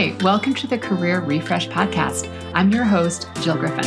Hi, 0.00 0.16
welcome 0.22 0.54
to 0.54 0.66
the 0.66 0.78
Career 0.78 1.20
Refresh 1.20 1.68
Podcast. 1.68 2.26
I'm 2.54 2.72
your 2.72 2.84
host, 2.84 3.28
Jill 3.42 3.58
Griffin. 3.58 3.84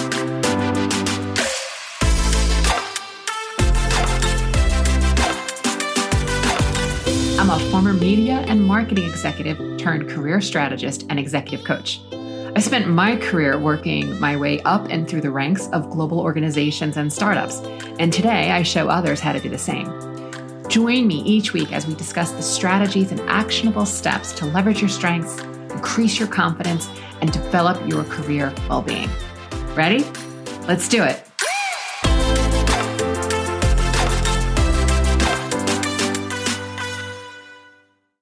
I'm 7.39 7.49
a 7.49 7.57
former 7.71 7.93
media 7.93 8.45
and 8.47 8.63
marketing 8.63 9.09
executive 9.09 9.57
turned 9.79 10.07
career 10.07 10.39
strategist 10.39 11.07
and 11.09 11.17
executive 11.17 11.65
coach. 11.65 11.99
I 12.11 12.59
spent 12.59 12.87
my 12.87 13.15
career 13.15 13.57
working 13.57 14.19
my 14.19 14.37
way 14.37 14.61
up 14.65 14.85
and 14.91 15.09
through 15.09 15.21
the 15.21 15.31
ranks 15.31 15.67
of 15.69 15.89
global 15.89 16.19
organizations 16.19 16.95
and 16.95 17.11
startups, 17.11 17.57
and 17.97 18.13
today 18.13 18.51
I 18.51 18.61
show 18.61 18.87
others 18.87 19.19
how 19.19 19.33
to 19.33 19.39
do 19.39 19.49
the 19.49 19.57
same. 19.57 19.87
Join 20.67 21.07
me 21.07 21.23
each 21.23 21.53
week 21.53 21.73
as 21.73 21.87
we 21.87 21.95
discuss 21.95 22.33
the 22.33 22.43
strategies 22.43 23.11
and 23.11 23.19
actionable 23.21 23.87
steps 23.87 24.31
to 24.33 24.45
leverage 24.45 24.79
your 24.79 24.89
strengths, 24.89 25.43
increase 25.73 26.19
your 26.19 26.27
confidence, 26.27 26.89
and 27.21 27.31
develop 27.31 27.85
your 27.87 28.03
career 28.05 28.53
well 28.69 28.81
being. 28.81 29.09
Ready? 29.75 30.05
Let's 30.67 30.87
do 30.87 31.03
it. 31.03 31.27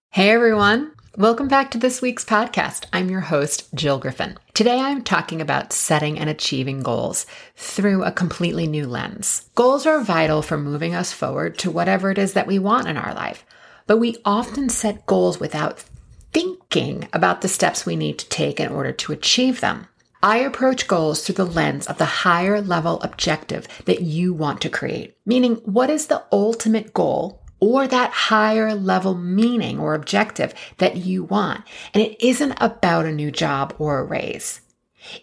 Hey 0.09 0.29
everyone. 0.29 0.91
Welcome 1.17 1.47
back 1.47 1.71
to 1.71 1.77
this 1.77 2.01
week's 2.01 2.23
podcast. 2.23 2.85
I'm 2.93 3.09
your 3.09 3.21
host, 3.21 3.73
Jill 3.73 3.97
Griffin. 3.97 4.38
Today 4.53 4.79
I'm 4.79 5.03
talking 5.03 5.41
about 5.41 5.73
setting 5.73 6.17
and 6.17 6.29
achieving 6.29 6.81
goals 6.81 7.25
through 7.55 8.03
a 8.03 8.11
completely 8.11 8.65
new 8.67 8.88
lens. 8.88 9.49
Goals 9.55 9.85
are 9.85 9.99
vital 10.02 10.41
for 10.41 10.57
moving 10.57 10.93
us 10.93 11.11
forward 11.11 11.57
to 11.59 11.71
whatever 11.71 12.11
it 12.11 12.17
is 12.17 12.33
that 12.33 12.47
we 12.47 12.59
want 12.59 12.88
in 12.88 12.97
our 12.97 13.13
life, 13.13 13.45
but 13.88 13.97
we 13.97 14.17
often 14.23 14.69
set 14.69 15.05
goals 15.05 15.39
without 15.39 15.83
thinking 16.31 17.08
about 17.13 17.42
the 17.42 17.47
steps 17.47 17.86
we 17.86 17.95
need 17.95 18.17
to 18.19 18.30
take 18.30 18.59
in 18.59 18.72
order 18.72 18.92
to 18.92 19.11
achieve 19.11 19.61
them. 19.61 19.88
I 20.23 20.38
approach 20.38 20.88
goals 20.88 21.25
through 21.25 21.36
the 21.36 21.45
lens 21.45 21.88
of 21.88 21.97
the 21.97 22.05
higher 22.05 22.61
level 22.61 23.02
objective 23.02 23.67
that 23.86 24.02
you 24.02 24.33
want 24.33 24.61
to 24.61 24.70
create, 24.70 25.17
meaning 25.25 25.55
what 25.66 25.89
is 25.89 26.08
the 26.08 26.23
ultimate 26.31 26.94
goal 26.94 27.42
or 27.59 27.88
that 27.88 28.11
higher 28.11 28.75
level 28.75 29.16
meaning 29.16 29.80
or 29.80 29.94
objective 29.94 30.53
that 30.78 30.97
you 30.97 31.23
want. 31.23 31.64
And 31.94 32.03
it 32.03 32.23
isn't 32.23 32.58
about 32.59 33.05
a 33.05 33.11
new 33.11 33.31
job 33.31 33.75
or 33.80 34.00
a 34.00 34.03
raise. 34.03 34.61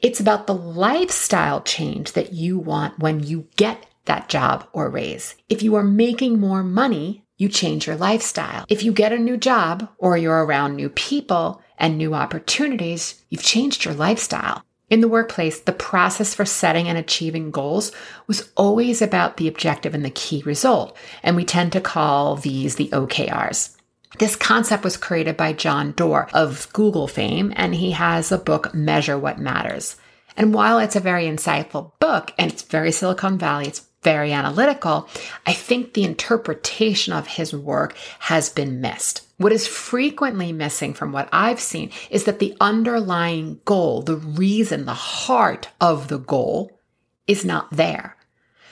It's 0.02 0.20
about 0.20 0.46
the 0.46 0.54
lifestyle 0.54 1.60
change 1.62 2.12
that 2.12 2.32
you 2.32 2.58
want 2.58 2.98
when 2.98 3.22
you 3.22 3.46
get 3.56 3.86
that 4.06 4.28
job 4.28 4.68
or 4.72 4.88
raise. 4.88 5.36
If 5.48 5.62
you 5.62 5.74
are 5.76 5.84
making 5.84 6.40
more 6.40 6.62
money, 6.62 7.24
you 7.38 7.48
change 7.48 7.86
your 7.86 7.96
lifestyle. 7.96 8.66
If 8.68 8.82
you 8.82 8.92
get 8.92 9.12
a 9.12 9.18
new 9.18 9.36
job 9.36 9.88
or 9.96 10.18
you're 10.18 10.44
around 10.44 10.76
new 10.76 10.90
people 10.90 11.62
and 11.78 11.96
new 11.96 12.12
opportunities, 12.12 13.22
you've 13.30 13.42
changed 13.42 13.84
your 13.84 13.94
lifestyle. 13.94 14.62
In 14.90 15.00
the 15.00 15.08
workplace, 15.08 15.60
the 15.60 15.72
process 15.72 16.34
for 16.34 16.44
setting 16.44 16.88
and 16.88 16.98
achieving 16.98 17.50
goals 17.50 17.92
was 18.26 18.50
always 18.56 19.00
about 19.00 19.36
the 19.36 19.46
objective 19.46 19.94
and 19.94 20.04
the 20.04 20.10
key 20.10 20.42
result, 20.44 20.96
and 21.22 21.36
we 21.36 21.44
tend 21.44 21.72
to 21.72 21.80
call 21.80 22.36
these 22.36 22.76
the 22.76 22.88
OKRs. 22.88 23.76
This 24.18 24.34
concept 24.34 24.84
was 24.84 24.96
created 24.96 25.36
by 25.36 25.52
John 25.52 25.92
Doerr 25.92 26.28
of 26.32 26.72
Google 26.72 27.06
fame, 27.06 27.52
and 27.54 27.74
he 27.74 27.92
has 27.92 28.32
a 28.32 28.38
book, 28.38 28.74
Measure 28.74 29.18
What 29.18 29.38
Matters. 29.38 29.96
And 30.36 30.54
while 30.54 30.78
it's 30.78 30.96
a 30.96 31.00
very 31.00 31.24
insightful 31.24 31.92
book 32.00 32.32
and 32.38 32.50
it's 32.50 32.62
very 32.62 32.90
Silicon 32.90 33.38
Valley, 33.38 33.66
it's 33.66 33.87
very 34.02 34.32
analytical, 34.32 35.08
I 35.46 35.52
think 35.52 35.92
the 35.92 36.04
interpretation 36.04 37.12
of 37.12 37.26
his 37.26 37.52
work 37.52 37.96
has 38.20 38.48
been 38.48 38.80
missed. 38.80 39.26
What 39.38 39.52
is 39.52 39.66
frequently 39.66 40.52
missing 40.52 40.94
from 40.94 41.12
what 41.12 41.28
I've 41.32 41.60
seen 41.60 41.90
is 42.10 42.24
that 42.24 42.38
the 42.38 42.56
underlying 42.60 43.60
goal, 43.64 44.02
the 44.02 44.16
reason, 44.16 44.84
the 44.84 44.94
heart 44.94 45.68
of 45.80 46.08
the 46.08 46.18
goal 46.18 46.80
is 47.26 47.44
not 47.44 47.70
there. 47.70 48.16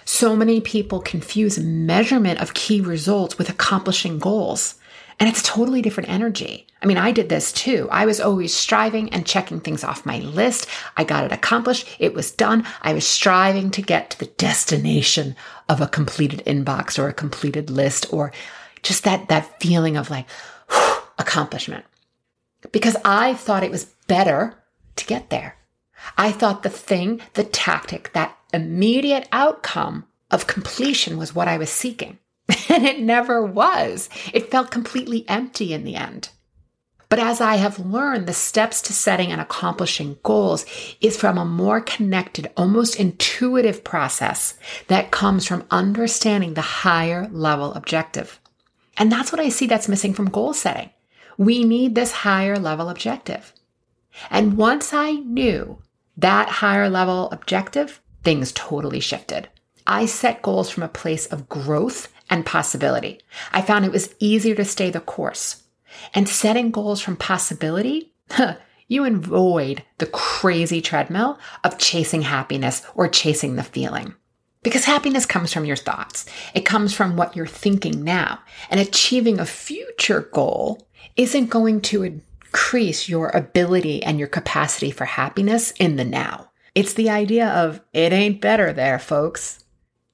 So 0.05 0.37
many 0.37 0.61
people 0.61 1.01
confuse 1.01 1.59
measurement 1.59 2.41
of 2.41 2.55
key 2.55 2.81
results 2.81 3.39
with 3.39 3.49
accomplishing 3.49 4.19
goals. 4.19 4.77
And 5.19 5.29
it's 5.29 5.43
totally 5.43 5.81
different 5.81 6.11
energy. 6.11 6.67
I 6.83 6.87
mean, 6.87 6.99
I 6.99 7.11
did 7.11 7.29
this 7.29 7.51
too. 7.53 7.89
I 7.91 8.05
was 8.05 8.21
always 8.21 8.53
striving 8.53 9.09
and 9.11 9.27
checking 9.27 9.61
things 9.61 9.83
off 9.83 10.05
my 10.05 10.19
list. 10.19 10.69
I 10.97 11.05
got 11.05 11.25
it 11.25 11.33
accomplished. 11.33 11.89
It 11.99 12.13
was 12.13 12.31
done. 12.31 12.67
I 12.83 12.93
was 12.93 13.07
striving 13.07 13.71
to 13.73 13.83
get 13.83 14.11
to 14.11 14.19
the 14.19 14.27
destination 14.27 15.35
of 15.69 15.81
a 15.81 15.89
completed 15.89 16.43
inbox 16.47 16.99
or 16.99 17.09
a 17.09 17.15
completed 17.15 17.71
list 17.71 18.13
or 18.13 18.31
just 18.83 19.05
that, 19.05 19.29
that 19.29 19.61
feeling 19.61 19.97
of 19.97 20.11
like, 20.11 20.27
accomplishment 21.19 21.85
because 22.73 22.97
I 23.05 23.35
thought 23.35 23.63
it 23.63 23.71
was 23.71 23.85
better 24.07 24.55
to 24.97 25.07
get 25.07 25.31
there. 25.31 25.57
I 26.17 26.33
thought 26.33 26.63
the 26.63 26.71
thing, 26.71 27.21
the 27.35 27.45
tactic, 27.45 28.13
that 28.13 28.37
immediate 28.53 29.29
outcome 29.33 30.07
of 30.31 30.47
completion 30.47 31.17
was 31.17 31.35
what 31.35 31.49
I 31.49 31.59
was 31.59 31.71
seeking. 31.71 32.19
And 32.77 32.85
it 32.85 33.01
never 33.01 33.43
was. 33.43 34.11
It 34.35 34.51
felt 34.51 34.71
completely 34.71 35.25
empty 35.31 35.73
in 35.73 35.85
the 35.85 35.95
end. 35.95 36.29
But 37.09 37.19
as 37.19 37.41
I 37.41 37.57
have 37.57 37.79
learned, 37.79 38.27
the 38.27 38.35
steps 38.35 38.83
to 38.83 38.93
setting 38.93 39.33
and 39.33 39.41
accomplishing 39.41 40.19
goals 40.23 40.67
is 41.01 41.17
from 41.17 41.39
a 41.39 41.47
more 41.47 41.81
connected, 41.81 42.51
almost 42.55 43.01
intuitive 43.01 43.83
process 43.83 44.59
that 44.89 45.11
comes 45.11 45.47
from 45.47 45.65
understanding 45.71 46.53
the 46.53 46.61
higher 46.61 47.29
level 47.29 47.73
objective. 47.73 48.41
And 48.99 49.11
that's 49.11 49.33
what 49.33 49.41
I 49.41 49.49
see 49.49 49.67
that's 49.67 49.89
missing 49.89 50.13
from 50.13 50.29
goal 50.29 50.53
setting. 50.53 50.91
We 51.39 51.65
need 51.65 51.95
this 51.95 52.13
higher 52.13 52.59
level 52.59 52.91
objective. 52.91 53.55
And 54.29 54.59
once 54.59 54.93
I 54.93 55.13
knew 55.13 55.79
that 56.19 56.51
higher 56.51 56.91
level 56.91 57.31
objective, 57.31 58.03
things 58.23 58.53
totally 58.53 59.01
shifted. 59.01 59.49
I 59.87 60.05
set 60.05 60.43
goals 60.43 60.69
from 60.69 60.83
a 60.83 60.89
place 60.89 61.25
of 61.25 61.49
growth 61.49 62.13
and 62.31 62.47
possibility. 62.47 63.21
I 63.53 63.63
found 63.63 63.85
it 63.85 63.93
was 63.93 64.15
easier 64.19 64.55
to 64.57 64.65
stay 64.65 64.91
the 64.91 65.01
course. 65.01 65.63
And 66.15 66.29
setting 66.29 66.71
goals 66.71 67.01
from 67.01 67.17
possibility, 67.17 68.13
you 68.89 69.05
avoid 69.05 69.83
the 69.99 70.07
crazy 70.07 70.81
treadmill 70.81 71.39
of 71.65 71.79
chasing 71.79 72.23
happiness 72.23 72.83
or 72.95 73.09
chasing 73.09 73.57
the 73.57 73.63
feeling. 73.63 74.15
Because 74.63 74.85
happiness 74.85 75.27
comes 75.27 75.53
from 75.53 75.65
your 75.65 75.77
thoughts. 75.77 76.27
It 76.55 76.67
comes 76.67 76.93
from 76.93 77.17
what 77.17 77.37
you're 77.37 77.47
thinking 77.47 78.03
now. 78.03 78.41
And 78.69 78.81
achieving 78.81 79.39
a 79.39 79.47
future 79.47 80.29
goal 80.33 80.89
isn't 81.17 81.51
going 81.51 81.81
to 81.83 82.03
increase 82.03 83.09
your 83.09 83.31
ability 83.31 84.03
and 84.03 84.19
your 84.19 84.29
capacity 84.29 84.91
for 84.91 85.05
happiness 85.05 85.71
in 85.73 85.97
the 85.97 86.05
now. 86.05 86.51
It's 86.75 86.95
the 86.95 87.09
idea 87.09 87.49
of 87.49 87.81
it 87.93 88.13
ain't 88.13 88.41
better 88.41 88.73
there, 88.73 88.99
folks. 88.99 89.65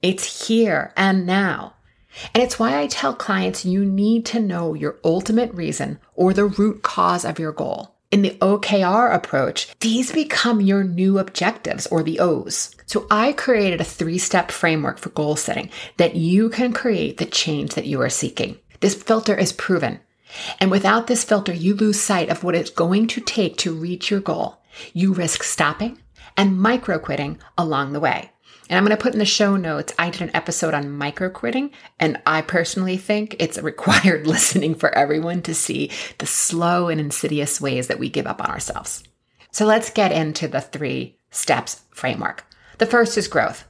It's 0.01 0.47
here 0.47 0.93
and 0.95 1.25
now. 1.25 1.73
And 2.33 2.43
it's 2.43 2.59
why 2.59 2.79
I 2.79 2.87
tell 2.87 3.13
clients 3.13 3.65
you 3.65 3.85
need 3.85 4.25
to 4.27 4.39
know 4.39 4.73
your 4.73 4.99
ultimate 5.03 5.53
reason 5.53 5.99
or 6.13 6.33
the 6.33 6.45
root 6.45 6.83
cause 6.83 7.25
of 7.25 7.39
your 7.39 7.51
goal. 7.51 7.95
In 8.11 8.21
the 8.21 8.37
OKR 8.41 9.11
approach, 9.13 9.67
these 9.79 10.11
become 10.11 10.61
your 10.61 10.83
new 10.83 11.17
objectives 11.17 11.87
or 11.87 12.03
the 12.03 12.19
O's. 12.19 12.75
So 12.85 13.07
I 13.09 13.33
created 13.33 13.81
a 13.81 13.85
three 13.85 14.19
step 14.19 14.51
framework 14.51 14.99
for 14.99 15.09
goal 15.09 15.35
setting 15.35 15.71
that 15.97 16.15
you 16.15 16.49
can 16.49 16.73
create 16.73 17.17
the 17.17 17.25
change 17.25 17.73
that 17.73 17.87
you 17.87 17.99
are 18.01 18.09
seeking. 18.09 18.59
This 18.81 18.93
filter 18.93 19.35
is 19.35 19.51
proven. 19.51 19.99
And 20.59 20.69
without 20.69 21.07
this 21.07 21.23
filter, 21.23 21.53
you 21.53 21.73
lose 21.73 21.99
sight 21.99 22.29
of 22.29 22.43
what 22.43 22.53
it's 22.53 22.69
going 22.69 23.07
to 23.07 23.21
take 23.21 23.57
to 23.57 23.73
reach 23.73 24.11
your 24.11 24.19
goal. 24.19 24.61
You 24.93 25.13
risk 25.13 25.41
stopping 25.41 25.99
and 26.37 26.59
micro 26.59 26.99
quitting 26.99 27.39
along 27.57 27.93
the 27.93 27.99
way. 27.99 28.32
And 28.69 28.77
I'm 28.77 28.85
going 28.85 28.95
to 28.95 29.01
put 29.01 29.13
in 29.13 29.19
the 29.19 29.25
show 29.25 29.57
notes, 29.57 29.93
I 29.99 30.09
did 30.09 30.21
an 30.21 30.35
episode 30.35 30.73
on 30.73 30.91
micro 30.91 31.29
quitting, 31.29 31.71
and 31.99 32.21
I 32.25 32.41
personally 32.41 32.97
think 32.97 33.35
it's 33.39 33.57
required 33.61 34.25
listening 34.25 34.75
for 34.75 34.95
everyone 34.95 35.41
to 35.43 35.53
see 35.53 35.91
the 36.17 36.25
slow 36.25 36.87
and 36.87 36.99
insidious 36.99 37.59
ways 37.59 37.87
that 37.87 37.99
we 37.99 38.09
give 38.09 38.27
up 38.27 38.41
on 38.41 38.49
ourselves. 38.49 39.03
So 39.51 39.65
let's 39.65 39.89
get 39.91 40.11
into 40.11 40.47
the 40.47 40.61
three 40.61 41.17
steps 41.29 41.83
framework. 41.91 42.45
The 42.79 42.85
first 42.85 43.17
is 43.17 43.27
growth. 43.27 43.65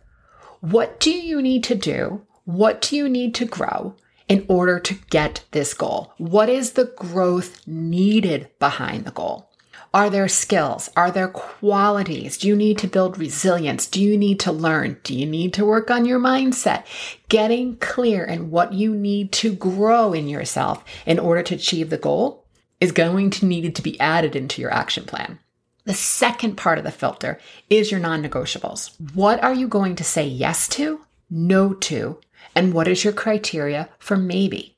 What 0.61 0.99
do 0.99 1.11
you 1.11 1.41
need 1.41 1.63
to 1.65 1.75
do? 1.75 2.25
What 2.45 2.81
do 2.81 2.95
you 2.95 3.09
need 3.09 3.35
to 3.35 3.45
grow 3.45 3.95
in 4.29 4.45
order 4.47 4.79
to 4.79 4.93
get 5.09 5.43
this 5.51 5.73
goal? 5.73 6.13
What 6.17 6.49
is 6.49 6.71
the 6.71 6.93
growth 6.97 7.67
needed 7.67 8.49
behind 8.59 9.05
the 9.05 9.11
goal? 9.11 9.49
Are 9.95 10.09
there 10.09 10.27
skills? 10.27 10.89
Are 10.97 11.11
there 11.11 11.27
qualities? 11.27 12.39
Do 12.39 12.47
you 12.47 12.55
need 12.55 12.79
to 12.79 12.87
build 12.87 13.19
resilience? 13.19 13.85
Do 13.85 14.01
you 14.01 14.17
need 14.17 14.39
to 14.39 14.51
learn? 14.51 14.97
Do 15.03 15.15
you 15.15 15.27
need 15.27 15.53
to 15.53 15.65
work 15.65 15.91
on 15.91 16.05
your 16.05 16.19
mindset? 16.19 16.85
Getting 17.29 17.77
clear 17.77 18.23
in 18.23 18.49
what 18.49 18.73
you 18.73 18.95
need 18.95 19.31
to 19.33 19.53
grow 19.53 20.11
in 20.11 20.27
yourself 20.27 20.83
in 21.05 21.19
order 21.19 21.43
to 21.43 21.53
achieve 21.53 21.91
the 21.91 21.99
goal 21.99 22.43
is 22.81 22.91
going 22.91 23.29
to 23.29 23.45
need 23.45 23.75
to 23.75 23.81
be 23.83 23.99
added 23.99 24.35
into 24.35 24.63
your 24.63 24.73
action 24.73 25.05
plan. 25.05 25.37
The 25.85 25.93
second 25.93 26.55
part 26.55 26.79
of 26.79 26.85
the 26.85 26.91
filter 26.91 27.39
is 27.69 27.91
your 27.91 27.99
non 27.99 28.23
negotiables. 28.23 28.95
What 29.13 29.43
are 29.43 29.53
you 29.53 29.67
going 29.67 29.95
to 29.97 30.03
say 30.03 30.25
yes 30.25 30.67
to, 30.69 31.01
no 31.29 31.75
to, 31.75 32.19
and 32.55 32.73
what 32.73 32.87
is 32.87 33.03
your 33.03 33.13
criteria 33.13 33.89
for 33.99 34.17
maybe? 34.17 34.72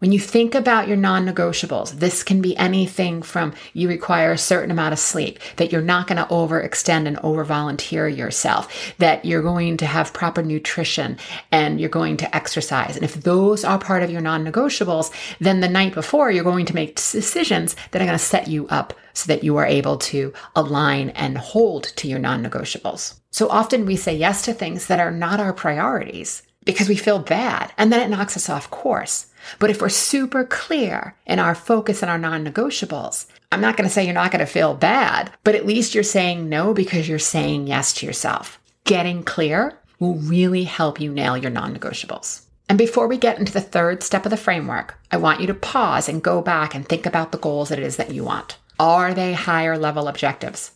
When 0.00 0.12
you 0.12 0.20
think 0.20 0.54
about 0.54 0.86
your 0.86 0.96
non 0.96 1.26
negotiables, 1.26 1.98
this 1.98 2.22
can 2.22 2.40
be 2.40 2.56
anything 2.56 3.20
from 3.20 3.52
you 3.72 3.88
require 3.88 4.30
a 4.30 4.38
certain 4.38 4.70
amount 4.70 4.92
of 4.92 5.00
sleep, 5.00 5.40
that 5.56 5.72
you're 5.72 5.82
not 5.82 6.06
going 6.06 6.24
to 6.24 6.32
overextend 6.32 7.08
and 7.08 7.18
over 7.24 7.42
volunteer 7.42 8.06
yourself, 8.06 8.94
that 8.98 9.24
you're 9.24 9.42
going 9.42 9.76
to 9.78 9.86
have 9.86 10.12
proper 10.12 10.40
nutrition 10.40 11.18
and 11.50 11.80
you're 11.80 11.88
going 11.88 12.16
to 12.18 12.36
exercise. 12.36 12.94
And 12.94 13.04
if 13.04 13.14
those 13.14 13.64
are 13.64 13.76
part 13.76 14.04
of 14.04 14.10
your 14.10 14.20
non 14.20 14.44
negotiables, 14.44 15.12
then 15.40 15.58
the 15.58 15.68
night 15.68 15.94
before 15.94 16.30
you're 16.30 16.44
going 16.44 16.66
to 16.66 16.76
make 16.76 16.94
decisions 16.94 17.74
that 17.90 18.00
are 18.00 18.06
going 18.06 18.16
to 18.16 18.24
set 18.24 18.46
you 18.46 18.68
up 18.68 18.94
so 19.14 19.26
that 19.26 19.42
you 19.42 19.56
are 19.56 19.66
able 19.66 19.96
to 19.96 20.32
align 20.54 21.10
and 21.10 21.36
hold 21.36 21.82
to 21.96 22.06
your 22.06 22.20
non 22.20 22.44
negotiables. 22.44 23.18
So 23.32 23.48
often 23.48 23.84
we 23.84 23.96
say 23.96 24.16
yes 24.16 24.42
to 24.42 24.54
things 24.54 24.86
that 24.86 25.00
are 25.00 25.10
not 25.10 25.40
our 25.40 25.52
priorities 25.52 26.42
because 26.68 26.86
we 26.86 26.96
feel 26.96 27.18
bad 27.18 27.72
and 27.78 27.90
then 27.90 28.02
it 28.02 28.14
knocks 28.14 28.36
us 28.36 28.50
off 28.50 28.70
course. 28.70 29.28
But 29.58 29.70
if 29.70 29.80
we're 29.80 29.88
super 29.88 30.44
clear 30.44 31.14
in 31.24 31.38
our 31.38 31.54
focus 31.54 32.02
and 32.02 32.10
our 32.10 32.18
non 32.18 32.44
negotiables, 32.44 33.24
I'm 33.50 33.62
not 33.62 33.78
going 33.78 33.88
to 33.88 33.92
say 33.92 34.04
you're 34.04 34.12
not 34.12 34.30
going 34.30 34.44
to 34.44 34.52
feel 34.52 34.74
bad, 34.74 35.32
but 35.44 35.54
at 35.54 35.64
least 35.64 35.94
you're 35.94 36.04
saying 36.04 36.50
no 36.50 36.74
because 36.74 37.08
you're 37.08 37.18
saying 37.18 37.68
yes 37.68 37.94
to 37.94 38.06
yourself. 38.06 38.60
Getting 38.84 39.22
clear 39.22 39.78
will 39.98 40.16
really 40.16 40.64
help 40.64 41.00
you 41.00 41.10
nail 41.10 41.38
your 41.38 41.50
non 41.50 41.74
negotiables. 41.74 42.42
And 42.68 42.76
before 42.76 43.08
we 43.08 43.16
get 43.16 43.38
into 43.38 43.52
the 43.52 43.62
third 43.62 44.02
step 44.02 44.26
of 44.26 44.30
the 44.30 44.36
framework, 44.36 44.98
I 45.10 45.16
want 45.16 45.40
you 45.40 45.46
to 45.46 45.54
pause 45.54 46.06
and 46.06 46.22
go 46.22 46.42
back 46.42 46.74
and 46.74 46.86
think 46.86 47.06
about 47.06 47.32
the 47.32 47.38
goals 47.38 47.70
that 47.70 47.78
it 47.78 47.84
is 47.86 47.96
that 47.96 48.12
you 48.12 48.24
want. 48.24 48.58
Are 48.78 49.14
they 49.14 49.32
higher 49.32 49.78
level 49.78 50.06
objectives? 50.06 50.72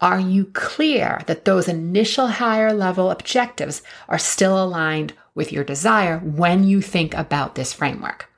Are 0.00 0.20
you 0.20 0.46
clear 0.46 1.22
that 1.26 1.44
those 1.44 1.66
initial 1.68 2.26
higher 2.26 2.72
level 2.72 3.10
objectives 3.10 3.82
are 4.08 4.18
still 4.18 4.62
aligned 4.62 5.14
with 5.34 5.52
your 5.52 5.64
desire 5.64 6.18
when 6.18 6.64
you 6.64 6.80
think 6.80 7.14
about 7.14 7.54
this 7.54 7.72
framework. 7.72 8.28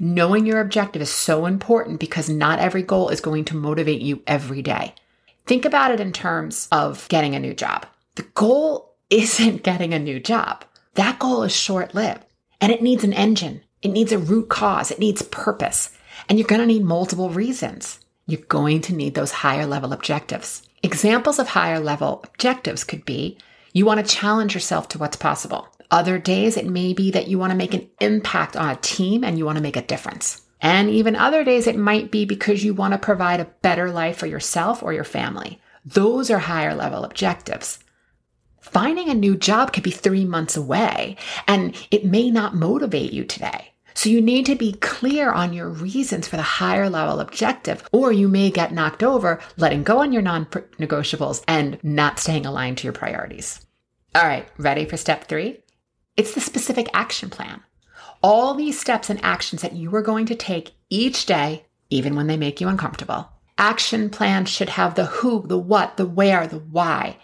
Knowing 0.00 0.44
your 0.44 0.60
objective 0.60 1.00
is 1.00 1.10
so 1.10 1.46
important 1.46 2.00
because 2.00 2.28
not 2.28 2.58
every 2.58 2.82
goal 2.82 3.08
is 3.08 3.20
going 3.20 3.44
to 3.44 3.56
motivate 3.56 4.00
you 4.00 4.22
every 4.26 4.60
day. 4.60 4.94
Think 5.46 5.64
about 5.64 5.92
it 5.92 6.00
in 6.00 6.12
terms 6.12 6.68
of 6.72 7.08
getting 7.08 7.34
a 7.34 7.40
new 7.40 7.54
job. 7.54 7.86
The 8.16 8.22
goal 8.34 8.94
isn't 9.10 9.62
getting 9.62 9.94
a 9.94 9.98
new 9.98 10.18
job. 10.18 10.64
That 10.94 11.18
goal 11.18 11.42
is 11.42 11.54
short 11.54 11.94
lived 11.94 12.24
and 12.60 12.72
it 12.72 12.82
needs 12.82 13.04
an 13.04 13.12
engine. 13.12 13.62
It 13.82 13.88
needs 13.88 14.12
a 14.12 14.18
root 14.18 14.48
cause. 14.48 14.90
It 14.90 14.98
needs 14.98 15.22
purpose. 15.22 15.96
And 16.28 16.38
you're 16.38 16.48
going 16.48 16.60
to 16.60 16.66
need 16.66 16.84
multiple 16.84 17.30
reasons. 17.30 18.00
You're 18.26 18.40
going 18.40 18.80
to 18.82 18.94
need 18.94 19.14
those 19.14 19.30
higher 19.30 19.66
level 19.66 19.92
objectives. 19.92 20.62
Examples 20.82 21.38
of 21.38 21.48
higher 21.48 21.78
level 21.78 22.22
objectives 22.24 22.82
could 22.82 23.04
be 23.04 23.36
you 23.72 23.84
want 23.84 24.04
to 24.04 24.14
challenge 24.14 24.54
yourself 24.54 24.88
to 24.88 24.98
what's 24.98 25.16
possible. 25.16 25.68
Other 25.94 26.18
days, 26.18 26.56
it 26.56 26.66
may 26.66 26.92
be 26.92 27.12
that 27.12 27.28
you 27.28 27.38
want 27.38 27.52
to 27.52 27.56
make 27.56 27.72
an 27.72 27.88
impact 28.00 28.56
on 28.56 28.68
a 28.68 28.74
team 28.74 29.22
and 29.22 29.38
you 29.38 29.44
want 29.44 29.58
to 29.58 29.62
make 29.62 29.76
a 29.76 29.82
difference. 29.82 30.42
And 30.60 30.90
even 30.90 31.14
other 31.14 31.44
days, 31.44 31.68
it 31.68 31.76
might 31.76 32.10
be 32.10 32.24
because 32.24 32.64
you 32.64 32.74
want 32.74 32.94
to 32.94 32.98
provide 32.98 33.38
a 33.38 33.48
better 33.62 33.92
life 33.92 34.16
for 34.16 34.26
yourself 34.26 34.82
or 34.82 34.92
your 34.92 35.04
family. 35.04 35.60
Those 35.84 36.32
are 36.32 36.40
higher 36.40 36.74
level 36.74 37.04
objectives. 37.04 37.78
Finding 38.60 39.08
a 39.08 39.14
new 39.14 39.36
job 39.36 39.72
could 39.72 39.84
be 39.84 39.92
three 39.92 40.24
months 40.24 40.56
away 40.56 41.16
and 41.46 41.76
it 41.92 42.04
may 42.04 42.28
not 42.28 42.56
motivate 42.56 43.12
you 43.12 43.22
today. 43.22 43.74
So 43.94 44.08
you 44.08 44.20
need 44.20 44.46
to 44.46 44.56
be 44.56 44.72
clear 44.72 45.30
on 45.30 45.52
your 45.52 45.68
reasons 45.68 46.26
for 46.26 46.34
the 46.34 46.42
higher 46.42 46.90
level 46.90 47.20
objective, 47.20 47.88
or 47.92 48.10
you 48.10 48.26
may 48.26 48.50
get 48.50 48.72
knocked 48.72 49.04
over 49.04 49.38
letting 49.56 49.84
go 49.84 49.98
on 49.98 50.12
your 50.12 50.22
non 50.22 50.46
negotiables 50.46 51.44
and 51.46 51.78
not 51.84 52.18
staying 52.18 52.46
aligned 52.46 52.78
to 52.78 52.84
your 52.84 52.92
priorities. 52.92 53.64
All 54.16 54.24
right, 54.26 54.48
ready 54.58 54.86
for 54.86 54.96
step 54.96 55.28
three? 55.28 55.60
It's 56.16 56.34
the 56.34 56.40
specific 56.40 56.88
action 56.94 57.28
plan. 57.28 57.62
All 58.22 58.54
these 58.54 58.80
steps 58.80 59.10
and 59.10 59.22
actions 59.24 59.62
that 59.62 59.72
you 59.72 59.94
are 59.96 60.02
going 60.02 60.26
to 60.26 60.36
take 60.36 60.74
each 60.88 61.26
day, 61.26 61.66
even 61.90 62.14
when 62.14 62.28
they 62.28 62.36
make 62.36 62.60
you 62.60 62.68
uncomfortable. 62.68 63.30
Action 63.58 64.10
plans 64.10 64.48
should 64.48 64.68
have 64.68 64.94
the 64.94 65.06
who, 65.06 65.44
the 65.46 65.58
what, 65.58 65.96
the 65.96 66.06
where, 66.06 66.46
the 66.46 66.58
why. 66.58 67.16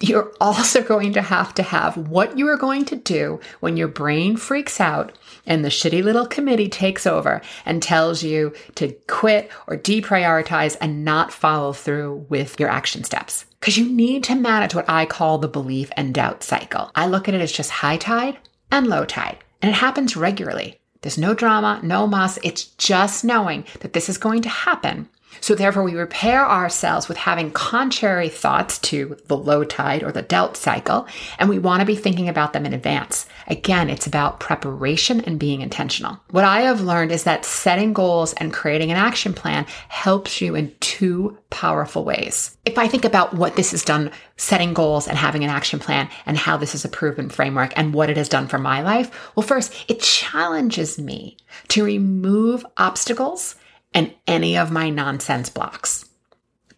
You're 0.00 0.32
also 0.40 0.82
going 0.82 1.14
to 1.14 1.22
have 1.22 1.54
to 1.54 1.62
have 1.62 1.96
what 1.96 2.36
you 2.38 2.46
are 2.48 2.56
going 2.56 2.84
to 2.86 2.96
do 2.96 3.40
when 3.60 3.78
your 3.78 3.88
brain 3.88 4.36
freaks 4.36 4.78
out 4.78 5.16
and 5.46 5.64
the 5.64 5.70
shitty 5.70 6.04
little 6.04 6.26
committee 6.26 6.68
takes 6.68 7.06
over 7.06 7.40
and 7.64 7.82
tells 7.82 8.22
you 8.22 8.52
to 8.74 8.92
quit 9.08 9.50
or 9.66 9.76
deprioritize 9.76 10.76
and 10.82 11.04
not 11.04 11.32
follow 11.32 11.72
through 11.72 12.26
with 12.28 12.60
your 12.60 12.68
action 12.68 13.04
steps. 13.04 13.46
Because 13.60 13.76
you 13.76 13.88
need 13.88 14.24
to 14.24 14.34
manage 14.34 14.74
what 14.74 14.88
I 14.88 15.06
call 15.06 15.38
the 15.38 15.48
belief 15.48 15.90
and 15.96 16.14
doubt 16.14 16.42
cycle. 16.42 16.90
I 16.94 17.06
look 17.06 17.28
at 17.28 17.34
it 17.34 17.40
as 17.40 17.52
just 17.52 17.70
high 17.70 17.96
tide 17.96 18.38
and 18.70 18.86
low 18.86 19.04
tide, 19.04 19.38
and 19.60 19.70
it 19.70 19.74
happens 19.74 20.16
regularly. 20.16 20.80
There's 21.00 21.18
no 21.18 21.34
drama, 21.34 21.80
no 21.82 22.06
muss. 22.06 22.38
It's 22.42 22.64
just 22.64 23.24
knowing 23.24 23.64
that 23.80 23.92
this 23.92 24.08
is 24.08 24.18
going 24.18 24.42
to 24.42 24.48
happen 24.48 25.08
so, 25.40 25.54
therefore, 25.54 25.82
we 25.82 25.94
repair 25.94 26.46
ourselves 26.46 27.08
with 27.08 27.16
having 27.16 27.50
contrary 27.50 28.28
thoughts 28.28 28.78
to 28.78 29.16
the 29.26 29.36
low 29.36 29.64
tide 29.64 30.02
or 30.02 30.12
the 30.12 30.22
doubt 30.22 30.56
cycle, 30.56 31.06
and 31.38 31.48
we 31.48 31.58
want 31.58 31.80
to 31.80 31.86
be 31.86 31.96
thinking 31.96 32.28
about 32.28 32.52
them 32.52 32.66
in 32.66 32.74
advance. 32.74 33.26
Again, 33.46 33.88
it's 33.88 34.06
about 34.06 34.40
preparation 34.40 35.20
and 35.20 35.38
being 35.38 35.60
intentional. 35.60 36.18
What 36.30 36.44
I 36.44 36.62
have 36.62 36.80
learned 36.80 37.12
is 37.12 37.24
that 37.24 37.44
setting 37.44 37.92
goals 37.92 38.32
and 38.34 38.52
creating 38.52 38.90
an 38.90 38.96
action 38.96 39.32
plan 39.32 39.66
helps 39.88 40.40
you 40.40 40.54
in 40.54 40.74
two 40.80 41.38
powerful 41.50 42.04
ways. 42.04 42.56
If 42.64 42.76
I 42.76 42.88
think 42.88 43.04
about 43.04 43.34
what 43.34 43.56
this 43.56 43.70
has 43.70 43.84
done, 43.84 44.10
setting 44.36 44.74
goals 44.74 45.08
and 45.08 45.16
having 45.16 45.44
an 45.44 45.50
action 45.50 45.78
plan, 45.78 46.08
and 46.26 46.36
how 46.36 46.56
this 46.56 46.74
is 46.74 46.84
a 46.84 46.88
proven 46.88 47.28
framework 47.28 47.72
and 47.76 47.94
what 47.94 48.10
it 48.10 48.16
has 48.16 48.28
done 48.28 48.48
for 48.48 48.58
my 48.58 48.82
life, 48.82 49.32
well, 49.34 49.46
first, 49.46 49.72
it 49.88 50.00
challenges 50.00 50.98
me 50.98 51.36
to 51.68 51.84
remove 51.84 52.66
obstacles 52.76 53.54
and 53.94 54.14
any 54.26 54.56
of 54.56 54.70
my 54.70 54.90
nonsense 54.90 55.48
blocks. 55.48 56.04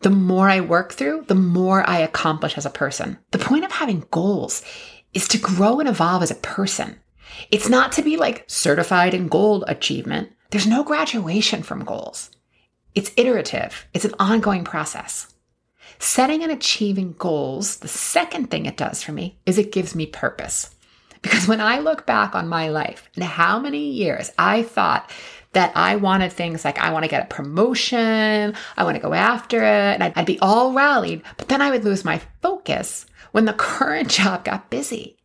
The 0.01 0.11
more 0.11 0.49
I 0.49 0.61
work 0.61 0.93
through, 0.93 1.25
the 1.29 1.35
more 1.35 1.89
I 1.89 1.99
accomplish 1.99 2.57
as 2.57 2.65
a 2.65 2.71
person. 2.71 3.19
The 3.33 3.39
point 3.39 3.65
of 3.65 3.73
having 3.73 4.07
goals 4.11 4.65
is 5.13 5.29
to 5.29 5.39
grow 5.39 5.81
and 5.81 5.89
evolve 5.89 6.23
as 6.23 6.31
a 6.31 6.37
person. 6.37 6.99
It's 7.51 7.69
not 7.69 7.93
to 7.93 8.03
be 8.03 8.17
like 8.17 8.45
certified 8.47 9.13
in 9.13 9.29
gold 9.29 9.65
achievement. 9.67 10.31
There's 10.51 10.67
no 10.67 10.83
graduation 10.83 11.63
from 11.63 11.85
goals. 11.85 12.31
It's 12.95 13.13
iterative. 13.17 13.87
It's 13.93 14.05
an 14.05 14.15
ongoing 14.19 14.65
process. 14.65 15.33
Setting 15.99 16.43
and 16.43 16.51
achieving 16.51 17.15
goals, 17.19 17.77
the 17.79 17.89
second 17.89 18.51
thing 18.51 18.67
it 18.67 18.77
does 18.77 19.03
for 19.03 19.13
me 19.13 19.39
is 19.45 19.59
it 19.59 19.73
gives 19.73 19.95
me 19.95 20.07
purpose. 20.07 20.75
Because 21.23 21.47
when 21.47 21.61
I 21.61 21.81
look 21.81 22.07
back 22.07 22.35
on 22.35 22.49
my 22.49 22.71
life 22.71 23.11
and 23.15 23.25
how 23.25 23.59
many 23.59 23.91
years 23.91 24.33
I 24.39 24.63
thought 24.63 25.11
that 25.53 25.73
I 25.75 25.97
wanted 25.97 26.33
things 26.33 26.65
like 26.65 26.79
I 26.79 26.93
want 26.93 27.05
to 27.05 27.11
get 27.11 27.25
a 27.25 27.35
promotion, 27.35 28.55
I 28.77 28.85
want 28.85 28.97
to 28.97 29.03
go 29.03 29.15
after 29.15 29.59
it, 29.59 29.95
and 29.95 30.05
I'd, 30.05 30.13
I'd 30.17 30.27
be 30.27 30.39
all 30.39 30.73
rallied, 30.73 31.23
but 31.37 31.49
then 31.49 31.61
I 31.61 31.71
would 31.71 31.85
lose 31.85 32.05
my 32.05 32.21
focus 32.41 33.07
when 33.33 33.45
the 33.45 33.53
current 33.55 34.09
job 34.09 34.45
got 34.45 34.71
busy. 34.71 35.17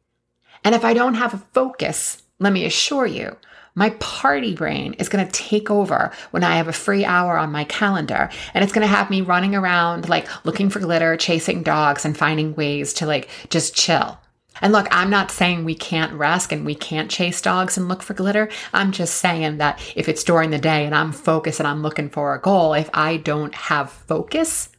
And 0.64 0.74
if 0.74 0.84
I 0.84 0.94
don't 0.94 1.14
have 1.16 1.34
a 1.34 1.44
focus, 1.54 2.24
let 2.40 2.54
me 2.54 2.66
assure 2.66 3.06
you, 3.06 3.38
my 3.76 3.92
party 4.00 4.56
brain 4.56 4.94
is 4.94 5.10
going 5.10 5.26
to 5.26 5.32
take 5.32 5.70
over 5.70 6.12
when 6.32 6.44
I 6.44 6.56
have 6.56 6.70
a 6.70 6.74
free 6.74 7.04
hour 7.04 7.38
on 7.38 7.52
my 7.52 7.66
calendar 7.66 8.30
and 8.54 8.64
it's 8.64 8.74
going 8.74 8.88
to 8.88 8.94
have 8.94 9.10
me 9.10 9.20
running 9.20 9.54
around 9.54 10.08
like 10.08 10.28
looking 10.46 10.70
for 10.70 10.80
glitter, 10.80 11.18
chasing 11.18 11.62
dogs 11.62 12.06
and 12.06 12.18
finding 12.18 12.56
ways 12.56 12.94
to 12.94 13.06
like 13.06 13.30
just 13.50 13.76
chill. 13.76 14.18
And 14.62 14.72
look, 14.72 14.88
I'm 14.92 15.10
not 15.10 15.32
saying 15.32 15.64
we 15.64 15.76
can't 15.76 16.14
rest 16.14 16.52
and 16.52 16.66
we 16.66 16.76
can't 16.76 17.12
chase 17.12 17.42
dogs 17.42 17.78
and 17.78 17.88
look 17.88 18.02
for 18.02 18.14
glitter. 18.14 18.50
I'm 18.74 18.92
just 18.92 19.16
saying 19.16 19.58
that 19.58 19.80
if 19.96 20.08
it's 20.08 20.24
during 20.24 20.52
the 20.52 20.58
day 20.58 20.86
and 20.86 20.96
I'm 20.96 21.12
focused 21.12 21.60
and 21.60 21.68
I'm 21.68 21.82
looking 21.82 22.10
for 22.10 22.34
a 22.34 22.42
goal, 22.42 22.74
if 22.74 22.90
I 22.94 23.18
don't 23.18 23.54
have 23.56 23.92
focus, 23.92 24.70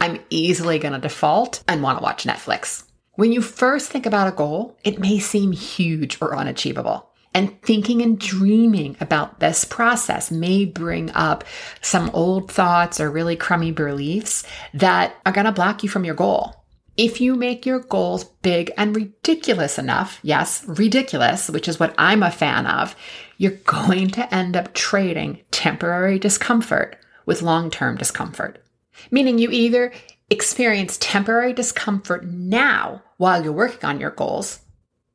I'm 0.00 0.20
easily 0.30 0.78
going 0.78 0.94
to 0.94 1.00
default 1.00 1.62
and 1.68 1.82
want 1.82 1.98
to 1.98 2.02
watch 2.02 2.24
Netflix. 2.24 2.84
When 3.14 3.32
you 3.32 3.42
first 3.42 3.90
think 3.90 4.06
about 4.06 4.28
a 4.28 4.36
goal, 4.36 4.76
it 4.84 4.98
may 4.98 5.18
seem 5.18 5.52
huge 5.52 6.20
or 6.20 6.36
unachievable. 6.36 7.08
And 7.34 7.60
thinking 7.62 8.02
and 8.02 8.18
dreaming 8.18 8.96
about 9.00 9.40
this 9.40 9.64
process 9.64 10.30
may 10.30 10.66
bring 10.66 11.10
up 11.12 11.44
some 11.80 12.10
old 12.12 12.50
thoughts 12.50 13.00
or 13.00 13.10
really 13.10 13.36
crummy 13.36 13.70
beliefs 13.70 14.44
that 14.74 15.14
are 15.24 15.32
going 15.32 15.46
to 15.46 15.52
block 15.52 15.82
you 15.82 15.88
from 15.88 16.04
your 16.04 16.14
goal. 16.14 16.61
If 16.96 17.22
you 17.22 17.36
make 17.36 17.64
your 17.64 17.80
goals 17.80 18.24
big 18.24 18.70
and 18.76 18.94
ridiculous 18.94 19.78
enough, 19.78 20.18
yes, 20.22 20.62
ridiculous, 20.66 21.48
which 21.48 21.66
is 21.66 21.80
what 21.80 21.94
I'm 21.96 22.22
a 22.22 22.30
fan 22.30 22.66
of, 22.66 22.94
you're 23.38 23.52
going 23.52 24.10
to 24.10 24.34
end 24.34 24.56
up 24.56 24.74
trading 24.74 25.40
temporary 25.50 26.18
discomfort 26.18 26.96
with 27.24 27.40
long 27.40 27.70
term 27.70 27.96
discomfort. 27.96 28.62
Meaning 29.10 29.38
you 29.38 29.50
either 29.50 29.90
experience 30.28 30.98
temporary 30.98 31.54
discomfort 31.54 32.26
now 32.26 33.02
while 33.16 33.42
you're 33.42 33.52
working 33.52 33.88
on 33.88 33.98
your 33.98 34.10
goals, 34.10 34.60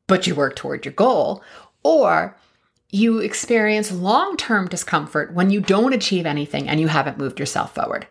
but 0.07 0.25
you 0.25 0.33
work 0.33 0.55
toward 0.55 0.83
your 0.83 0.93
goal, 0.93 1.43
or 1.83 2.35
you 2.89 3.19
experience 3.19 3.91
long 3.91 4.35
term 4.35 4.67
discomfort 4.67 5.31
when 5.33 5.51
you 5.51 5.61
don't 5.61 5.93
achieve 5.93 6.25
anything 6.25 6.67
and 6.67 6.79
you 6.79 6.87
haven't 6.87 7.19
moved 7.19 7.39
yourself 7.39 7.75
forward. 7.75 8.07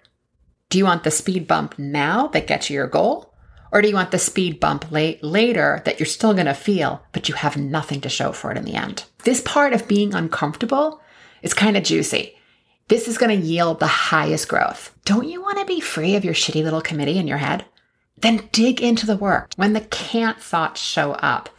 Do 0.69 0.79
you 0.79 0.85
want 0.85 1.03
the 1.03 1.11
speed 1.11 1.49
bump 1.49 1.77
now 1.79 2.29
that 2.29 2.47
gets 2.47 2.71
you 2.71 2.75
your 2.75 2.87
goal? 2.87 3.33
Or 3.73 3.83
do 3.83 3.89
you 3.89 3.95
want 3.95 4.11
the 4.11 4.19
speed 4.19 4.61
bump 4.61 4.91
late, 4.91 5.23
later 5.23 5.83
that 5.85 5.99
you're 5.99 6.07
still 6.07 6.35
going 6.35 6.47
to 6.47 6.55
feel, 6.55 7.03
but 7.13 7.29
you 7.29 7.35
have 7.35 7.57
nothing 7.57 8.01
to 8.03 8.09
show 8.09 8.33
for 8.33 8.51
it 8.51 8.59
in 8.59 8.65
the 8.65 8.75
end? 8.75 9.05
This 9.25 9.41
part 9.41 9.73
of 9.73 9.89
being 9.89 10.15
uncomfortable 10.15 11.01
is 11.43 11.55
kind 11.55 11.77
of 11.77 11.83
juicy. 11.83 12.37
This 12.89 13.09
is 13.09 13.19
going 13.19 13.39
to 13.39 13.47
yield 13.47 13.81
the 13.81 13.87
highest 13.87 14.49
growth. 14.49 14.97
Don't 15.05 15.29
you 15.29 15.43
want 15.43 15.59
to 15.59 15.65
be 15.65 15.81
free 15.81 16.15
of 16.15 16.25
your 16.25 16.35
shitty 16.35 16.63
little 16.63 16.81
committee 16.81 17.19
in 17.19 17.27
your 17.27 17.39
head? 17.39 17.65
Then 18.17 18.49
dig 18.53 18.81
into 18.81 19.07
the 19.07 19.17
work. 19.17 19.51
When 19.57 19.73
the 19.73 19.81
can't 19.81 20.41
thoughts 20.41 20.81
show 20.81 21.13
up, 21.13 21.51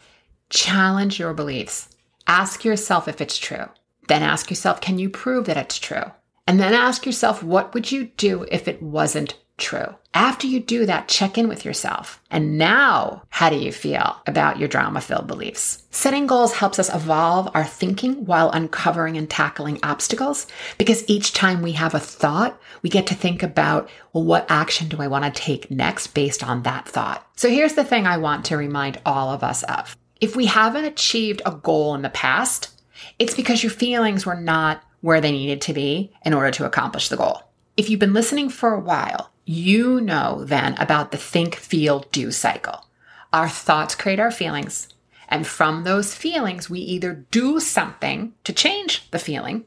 challenge 0.50 1.20
your 1.20 1.34
beliefs. 1.34 1.90
Ask 2.26 2.64
yourself 2.64 3.08
if 3.08 3.22
it's 3.22 3.38
true. 3.38 3.66
Then 4.08 4.24
ask 4.24 4.50
yourself, 4.50 4.80
can 4.80 4.98
you 4.98 5.10
prove 5.10 5.46
that 5.46 5.58
it's 5.58 5.78
true? 5.78 6.12
And 6.48 6.60
then 6.60 6.74
ask 6.74 7.06
yourself, 7.06 7.44
what 7.44 7.74
would 7.74 7.92
you 7.92 8.06
do 8.16 8.46
if 8.50 8.68
it 8.68 8.82
wasn't 8.82 9.38
true? 9.58 9.96
After 10.18 10.48
you 10.48 10.60
do 10.60 10.88
that, 10.88 11.08
check 11.08 11.38
in 11.38 11.48
with 11.48 11.64
yourself. 11.64 12.20
And 12.32 12.58
now, 12.58 13.22
how 13.30 13.52
do 13.52 13.56
you 13.56 13.72
feel 13.72 14.20
about 14.26 14.58
your 14.58 14.68
drama 14.68 15.00
filled 15.00 15.28
beliefs? 15.28 15.84
Setting 15.92 16.26
goals 16.26 16.54
helps 16.54 16.80
us 16.80 16.92
evolve 16.92 17.52
our 17.54 17.64
thinking 17.64 18.26
while 18.26 18.50
uncovering 18.50 19.16
and 19.16 19.30
tackling 19.30 19.80
obstacles 19.84 20.48
because 20.80 21.08
each 21.08 21.34
time 21.34 21.62
we 21.62 21.74
have 21.74 21.94
a 21.94 22.00
thought, 22.00 22.60
we 22.82 22.90
get 22.90 23.06
to 23.06 23.14
think 23.14 23.44
about, 23.44 23.92
well, 24.12 24.24
what 24.24 24.48
action 24.50 24.88
do 24.90 25.04
I 25.04 25.08
want 25.08 25.24
to 25.24 25.42
take 25.42 25.70
next 25.70 26.08
based 26.16 26.44
on 26.44 26.64
that 26.64 26.88
thought? 26.88 27.24
So 27.36 27.48
here's 27.48 27.74
the 27.74 27.84
thing 27.84 28.08
I 28.08 28.18
want 28.18 28.44
to 28.46 28.58
remind 28.58 29.00
all 29.06 29.30
of 29.30 29.44
us 29.44 29.62
of. 29.66 29.96
If 30.20 30.36
we 30.36 30.48
haven't 30.48 30.86
achieved 30.86 31.44
a 31.46 31.52
goal 31.52 31.94
in 31.94 32.02
the 32.02 32.10
past, 32.10 32.72
it's 33.20 33.36
because 33.36 33.62
your 33.62 33.72
feelings 33.72 34.26
were 34.26 34.34
not 34.34 34.82
where 35.02 35.22
they 35.22 35.32
needed 35.32 35.62
to 35.62 35.74
be 35.74 36.12
in 36.26 36.34
order 36.34 36.50
to 36.50 36.66
accomplish 36.66 37.10
the 37.10 37.18
goal. 37.18 37.44
If 37.78 37.92
you've 37.92 38.00
been 38.00 38.16
listening 38.16 38.50
for 38.50 38.74
a 38.74 38.80
while, 38.80 39.32
you 39.48 40.02
know 40.02 40.44
then 40.44 40.76
about 40.78 41.12
the 41.12 41.18
think, 41.18 41.56
feel, 41.56 42.06
do 42.12 42.32
cycle. 42.32 42.86
Our 43.32 43.48
thoughts 43.48 43.96
create 43.96 44.20
our 44.20 44.30
feelings. 44.30 44.90
And 45.30 45.48
from 45.48 45.84
those 45.84 46.14
feelings, 46.14 46.70
we 46.70 46.80
either 46.80 47.26
do 47.32 47.62
something 47.62 48.34
to 48.44 48.52
change 48.52 49.10
the 49.12 49.20
feeling 49.20 49.66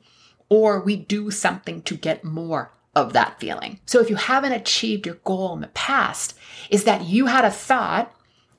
or 0.51 0.81
we 0.81 0.97
do 0.97 1.31
something 1.31 1.81
to 1.83 1.97
get 1.97 2.25
more 2.25 2.73
of 2.95 3.15
that 3.15 3.41
feeling. 3.41 3.81
So 3.87 4.01
if 4.01 4.11
you 4.11 4.17
haven't 4.17 4.53
achieved 4.53 5.07
your 5.07 5.17
goal 5.25 5.55
in 5.55 5.61
the 5.61 5.69
past, 5.69 6.37
is 6.69 6.85
that 6.85 7.05
you 7.05 7.27
had 7.27 7.47
a 7.47 7.51
thought 7.51 8.15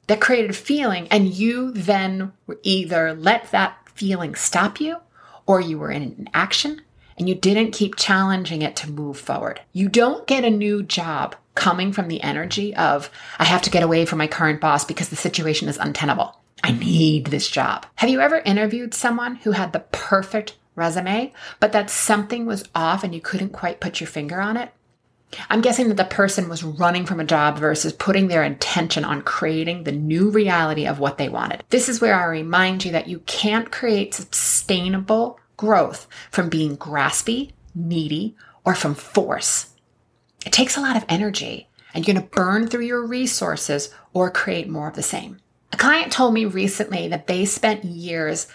that 0.08 0.22
created 0.22 0.50
a 0.50 0.54
feeling 0.54 1.08
and 1.10 1.28
you 1.28 1.72
then 1.72 2.34
either 2.64 3.14
let 3.14 3.52
that 3.52 3.78
feeling 3.94 4.34
stop 4.34 4.80
you 4.82 4.98
or 5.46 5.62
you 5.62 5.78
were 5.78 5.92
in 5.92 6.02
an 6.02 6.30
action 6.34 6.82
and 7.22 7.30
you 7.30 7.36
didn't 7.36 7.72
keep 7.72 7.96
challenging 7.98 8.64
it 8.64 8.76
to 8.78 8.90
move 8.90 9.16
forward. 9.16 9.62
You 9.74 9.88
don't 9.88 10.26
get 10.26 10.44
a 10.44 10.50
new 10.50 10.82
job 10.82 11.36
coming 11.54 11.94
from 11.94 12.08
the 12.08 12.20
energy 12.24 12.76
of, 12.76 13.12
I 13.38 13.44
have 13.44 13.62
to 13.62 13.70
get 13.70 13.84
away 13.84 14.08
from 14.08 14.18
my 14.18 14.26
current 14.26 14.60
boss 14.60 14.84
because 14.86 15.10
the 15.10 15.16
situation 15.16 15.70
is 15.70 15.78
untenable. 15.78 16.36
I 16.64 16.72
need 16.72 17.28
this 17.28 17.48
job. 17.48 17.86
Have 17.98 18.10
you 18.10 18.22
ever 18.22 18.40
interviewed 18.40 18.96
someone 18.96 19.36
who 19.36 19.52
had 19.52 19.72
the 19.72 19.82
perfect 19.92 20.58
resume, 20.76 21.32
but 21.60 21.74
that 21.74 21.92
something 21.92 22.48
was 22.48 22.68
off 22.74 23.04
and 23.04 23.14
you 23.14 23.22
couldn't 23.22 23.50
quite 23.50 23.80
put 23.80 24.00
your 24.00 24.08
finger 24.08 24.42
on 24.42 24.58
it? 24.58 24.72
I'm 25.50 25.62
guessing 25.62 25.90
that 25.90 25.98
the 25.98 26.06
person 26.06 26.50
was 26.50 26.64
running 26.64 27.06
from 27.06 27.20
a 27.20 27.26
job 27.26 27.60
versus 27.60 27.94
putting 27.94 28.30
their 28.30 28.44
intention 28.44 29.06
on 29.06 29.22
creating 29.22 29.84
the 29.84 29.92
new 29.92 30.32
reality 30.32 30.88
of 30.88 30.98
what 30.98 31.20
they 31.20 31.30
wanted. 31.30 31.64
This 31.70 31.88
is 31.88 32.02
where 32.02 32.16
I 32.16 32.26
remind 32.26 32.84
you 32.84 32.92
that 32.94 33.08
you 33.08 33.20
can't 33.20 33.72
create 33.72 34.16
sustainable 34.16 35.40
growth 35.62 36.08
from 36.32 36.50
being 36.50 36.76
graspy, 36.76 37.52
needy, 37.76 38.36
or 38.66 38.74
from 38.74 38.96
force. 38.96 39.70
It 40.44 40.52
takes 40.52 40.76
a 40.76 40.82
lot 40.82 40.98
of 40.98 41.06
energy 41.08 41.70
and 41.94 42.06
you're 42.06 42.16
going 42.16 42.28
to 42.28 42.36
burn 42.36 42.68
through 42.68 42.86
your 42.86 43.06
resources 43.06 43.94
or 44.12 44.32
create 44.32 44.68
more 44.68 44.88
of 44.88 44.96
the 44.96 45.04
same. 45.04 45.38
A 45.72 45.78
client 45.78 46.12
told 46.12 46.34
me 46.34 46.46
recently 46.46 47.08
that 47.10 47.28
they 47.28 47.46
spent 47.46 47.86
years 47.86 48.48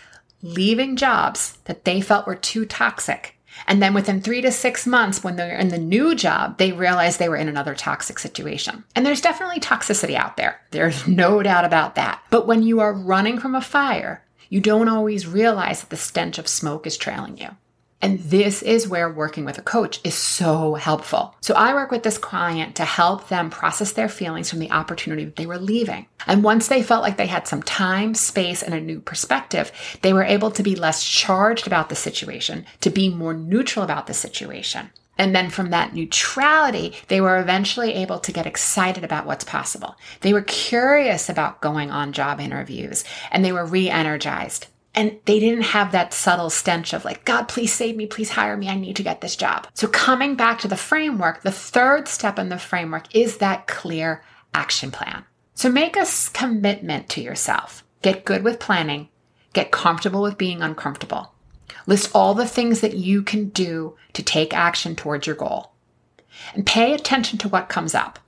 leaving 0.43 0.97
jobs 0.97 1.59
that 1.65 1.85
they 1.85 2.01
felt 2.01 2.27
were 2.27 2.35
too 2.35 2.67
toxic 2.67 3.37
and 3.67 3.83
then 3.83 3.95
within 3.95 4.21
three 4.21 4.41
to 4.43 4.53
six 4.53 4.87
months, 4.87 5.25
when 5.25 5.37
they're 5.37 5.57
in 5.57 5.69
the 5.69 5.79
new 5.79 6.15
job, 6.15 6.59
they 6.59 6.73
realize 6.73 7.17
they 7.17 7.29
were 7.29 7.37
in 7.37 7.49
another 7.49 7.75
toxic 7.75 8.19
situation. 8.19 8.85
And 8.95 9.07
there's 9.07 9.21
definitely 9.21 9.61
toxicity 9.61 10.15
out 10.15 10.37
there. 10.37 10.61
There's 10.71 11.07
no 11.09 11.43
doubt 11.43 11.65
about 11.65 11.95
that. 11.95 12.23
But 12.31 12.47
when 12.47 12.63
you 12.63 12.81
are 12.81 12.93
running 12.93 13.39
from 13.39 13.55
a 13.55 13.61
fire, 13.61 14.25
you 14.49 14.61
don't 14.61 14.89
always 14.89 15.27
realize 15.27 15.81
that 15.81 15.91
the 15.91 15.97
stench 15.97 16.39
of 16.39 16.49
smoke 16.49 16.87
is 16.87 16.97
trailing 16.97 17.39
you. 17.39 17.49
And 18.03 18.21
this 18.21 18.63
is 18.63 18.87
where 18.87 19.11
working 19.11 19.47
with 19.47 19.57
a 19.59 19.63
coach 19.63 20.01
is 20.05 20.15
so 20.15 20.75
helpful. 20.75 21.35
So 21.41 21.55
I 21.55 21.73
work 21.73 21.91
with 21.91 22.03
this 22.03 22.19
client 22.19 22.77
to 22.77 22.85
help 22.85 23.29
them 23.29 23.49
process 23.49 23.93
their 23.93 24.09
feelings 24.09 24.51
from 24.51 24.59
the 24.59 24.71
opportunity 24.71 25.25
that 25.25 25.37
they 25.37 25.47
were 25.47 25.59
leaving. 25.59 26.07
And 26.27 26.45
once 26.45 26.69
they 26.69 26.83
felt 26.83 27.03
like 27.03 27.17
they 27.17 27.27
had 27.27 27.49
some 27.49 27.63
time, 27.63 28.15
space, 28.15 28.63
and 28.63 28.75
a 28.75 28.81
new 28.81 29.01
perspective, 29.01 29.73
they 30.03 30.13
were 30.13 30.25
able 30.25 30.51
to 30.51 30.63
be 30.63 30.77
less 30.77 31.03
charged 31.03 31.67
about 31.67 31.89
the 31.89 31.95
situation, 31.95 32.67
to 32.83 32.91
be 32.91 33.09
more 33.09 33.33
neutral 33.33 33.85
about 33.85 34.07
the 34.07 34.15
situation. 34.15 34.91
And 35.19 35.35
then 35.35 35.51
from 35.51 35.71
that 35.71 35.95
neutrality, 35.95 36.95
they 37.09 37.21
were 37.21 37.39
eventually 37.39 37.95
able 37.95 38.19
to 38.21 38.33
get 38.33 38.47
excited 38.47 39.03
about 39.03 39.27
what's 39.27 39.45
possible. 39.45 39.97
They 40.21 40.33
were 40.33 40.43
curious 40.43 41.29
about 41.29 41.61
going 41.61 41.91
on 41.91 42.13
job 42.13 42.41
interviews 42.41 43.05
and 43.31 43.45
they 43.45 43.53
were 43.53 43.65
re 43.65 43.89
energized. 43.89 44.67
And 44.95 45.19
they 45.27 45.39
didn't 45.39 45.65
have 45.65 45.93
that 45.93 46.15
subtle 46.15 46.49
stench 46.49 46.95
of 46.95 47.05
like, 47.05 47.27
God, 47.27 47.49
please 47.49 47.73
save 47.73 47.97
me, 47.97 48.07
please 48.07 48.31
hire 48.31 48.57
me, 48.57 48.69
I 48.69 48.77
need 48.77 48.97
to 48.97 49.03
get 49.03 49.21
this 49.21 49.37
job. 49.37 49.67
So, 49.75 49.89
coming 49.89 50.37
back 50.37 50.59
to 50.61 50.69
the 50.69 50.77
framework, 50.77 51.43
the 51.43 51.53
third 51.53 52.09
step 52.09 52.39
in 52.39 52.49
the 52.49 52.59
framework 52.59 53.15
is 53.15 53.37
that 53.37 53.67
clear 53.67 54.23
action 54.55 54.91
plan. 54.91 55.25
So, 55.55 55.71
make 55.71 55.99
a 55.99 56.07
commitment 56.33 57.11
to 57.11 57.21
yourself. 57.21 57.85
Get 58.01 58.25
good 58.25 58.43
with 58.43 58.59
planning, 58.59 59.11
get 59.53 59.71
comfortable 59.71 60.23
with 60.23 60.39
being 60.39 60.63
uncomfortable. 60.63 61.35
List 61.87 62.11
all 62.15 62.35
the 62.35 62.47
things 62.47 62.81
that 62.81 62.97
you 62.97 63.23
can 63.23 63.49
do 63.51 63.97
to 64.13 64.23
take 64.23 64.53
action 64.53 64.97
towards 64.97 65.27
your 65.27 65.37
goal. 65.37 65.73
And 66.55 66.67
pay 66.67 66.93
attention 66.93 67.39
to 67.39 67.49
what 67.49 67.69
comes 67.69 67.95
up. 67.95 68.19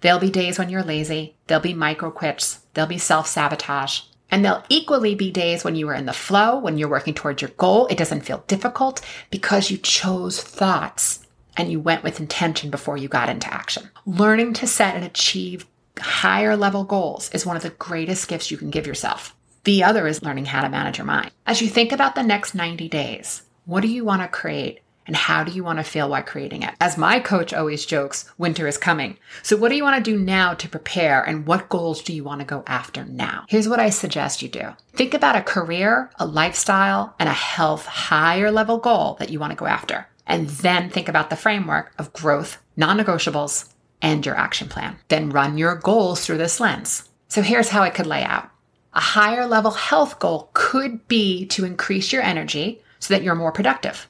There'll 0.00 0.18
be 0.18 0.30
days 0.30 0.58
when 0.58 0.68
you're 0.68 0.82
lazy, 0.82 1.36
there'll 1.46 1.62
be 1.62 1.74
micro 1.74 2.10
quits, 2.10 2.60
there'll 2.74 2.88
be 2.88 2.98
self 2.98 3.28
sabotage. 3.28 4.00
And 4.30 4.44
there'll 4.44 4.64
equally 4.70 5.14
be 5.14 5.30
days 5.30 5.62
when 5.62 5.76
you 5.76 5.88
are 5.90 5.94
in 5.94 6.06
the 6.06 6.12
flow, 6.14 6.58
when 6.58 6.78
you're 6.78 6.88
working 6.88 7.12
towards 7.12 7.42
your 7.42 7.50
goal. 7.50 7.86
It 7.88 7.98
doesn't 7.98 8.22
feel 8.22 8.42
difficult 8.46 9.02
because 9.30 9.70
you 9.70 9.76
chose 9.76 10.42
thoughts 10.42 11.26
and 11.56 11.70
you 11.70 11.78
went 11.78 12.02
with 12.02 12.18
intention 12.18 12.70
before 12.70 12.96
you 12.96 13.08
got 13.08 13.28
into 13.28 13.52
action. 13.52 13.90
Learning 14.06 14.54
to 14.54 14.66
set 14.66 14.96
and 14.96 15.04
achieve 15.04 15.66
higher 16.00 16.56
level 16.56 16.84
goals 16.84 17.30
is 17.30 17.44
one 17.44 17.56
of 17.56 17.62
the 17.62 17.70
greatest 17.70 18.26
gifts 18.26 18.50
you 18.50 18.56
can 18.56 18.70
give 18.70 18.86
yourself. 18.86 19.36
The 19.64 19.84
other 19.84 20.08
is 20.08 20.24
learning 20.24 20.46
how 20.46 20.62
to 20.62 20.68
manage 20.68 20.98
your 20.98 21.04
mind. 21.04 21.30
As 21.46 21.62
you 21.62 21.68
think 21.68 21.92
about 21.92 22.16
the 22.16 22.22
next 22.24 22.52
90 22.52 22.88
days, 22.88 23.42
what 23.64 23.82
do 23.82 23.88
you 23.88 24.04
want 24.04 24.22
to 24.22 24.28
create? 24.28 24.80
And 25.06 25.14
how 25.14 25.44
do 25.44 25.52
you 25.52 25.62
want 25.62 25.78
to 25.78 25.84
feel 25.84 26.08
while 26.08 26.22
creating 26.22 26.62
it? 26.62 26.74
As 26.80 26.98
my 26.98 27.20
coach 27.20 27.52
always 27.52 27.86
jokes, 27.86 28.28
winter 28.38 28.66
is 28.66 28.76
coming. 28.78 29.18
So, 29.42 29.56
what 29.56 29.68
do 29.68 29.76
you 29.76 29.82
want 29.82 30.04
to 30.04 30.10
do 30.10 30.18
now 30.18 30.54
to 30.54 30.68
prepare? 30.68 31.22
And 31.22 31.44
what 31.46 31.68
goals 31.68 32.02
do 32.02 32.12
you 32.12 32.22
want 32.22 32.40
to 32.40 32.46
go 32.46 32.62
after 32.66 33.04
now? 33.04 33.44
Here's 33.48 33.68
what 33.68 33.80
I 33.80 33.90
suggest 33.90 34.42
you 34.42 34.48
do 34.48 34.74
think 34.94 35.14
about 35.14 35.36
a 35.36 35.42
career, 35.42 36.10
a 36.18 36.26
lifestyle, 36.26 37.14
and 37.18 37.28
a 37.28 37.32
health 37.32 37.86
higher 37.86 38.50
level 38.50 38.78
goal 38.78 39.16
that 39.18 39.30
you 39.30 39.40
want 39.40 39.50
to 39.50 39.56
go 39.56 39.66
after. 39.66 40.06
And 40.26 40.48
then 40.48 40.88
think 40.88 41.08
about 41.08 41.30
the 41.30 41.36
framework 41.36 41.92
of 41.98 42.12
growth, 42.12 42.58
non 42.76 42.98
negotiables, 42.98 43.72
and 44.00 44.24
your 44.24 44.36
action 44.36 44.68
plan. 44.68 44.98
Then 45.08 45.30
run 45.30 45.58
your 45.58 45.74
goals 45.74 46.24
through 46.24 46.38
this 46.38 46.60
lens. 46.60 47.08
So, 47.26 47.42
here's 47.42 47.70
how 47.70 47.82
it 47.82 47.94
could 47.94 48.06
lay 48.06 48.22
out. 48.22 48.51
A 48.94 49.00
higher 49.00 49.46
level 49.46 49.70
health 49.70 50.18
goal 50.18 50.50
could 50.52 51.06
be 51.08 51.46
to 51.46 51.64
increase 51.64 52.12
your 52.12 52.22
energy 52.22 52.82
so 52.98 53.14
that 53.14 53.22
you're 53.22 53.34
more 53.34 53.52
productive. 53.52 54.08